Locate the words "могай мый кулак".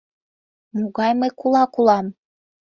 0.75-1.71